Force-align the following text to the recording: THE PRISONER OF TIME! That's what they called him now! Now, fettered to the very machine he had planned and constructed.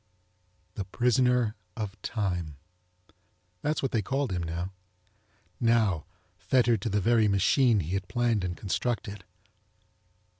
THE 0.73 0.85
PRISONER 0.85 1.53
OF 1.77 2.01
TIME! 2.01 2.55
That's 3.61 3.83
what 3.83 3.91
they 3.91 4.01
called 4.01 4.31
him 4.31 4.41
now! 4.41 4.71
Now, 5.59 6.07
fettered 6.39 6.81
to 6.81 6.89
the 6.89 6.99
very 6.99 7.27
machine 7.27 7.81
he 7.81 7.91
had 7.93 8.07
planned 8.07 8.43
and 8.43 8.57
constructed. 8.57 9.23